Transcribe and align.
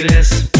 Yes. 0.00 0.59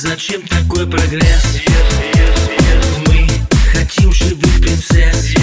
Зачем 0.00 0.42
такой 0.42 0.88
прогресс? 0.88 1.60
Мы 3.08 3.26
хотим 3.72 4.12
живых 4.12 4.60
принцесс 4.60 5.37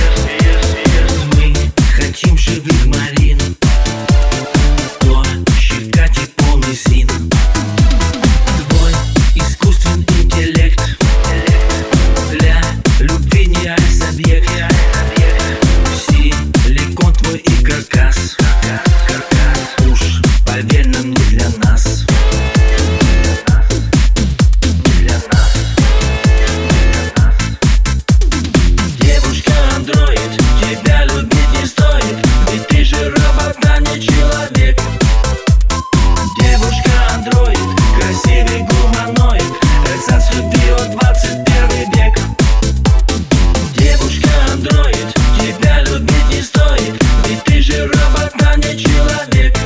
не 48.57 48.77
человек. 48.77 49.57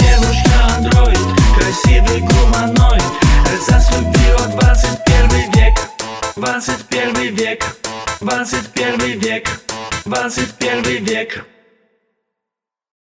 Девушка-андроид, 0.00 1.18
красивый 1.56 2.20
гуманоид. 2.20 3.02
Заступила 3.66 4.46
21 4.48 5.52
век. 5.52 5.78
21 6.36 7.34
век. 7.34 7.64
21 8.20 9.18
век. 9.20 9.48
21 10.04 11.04
век. 11.04 11.44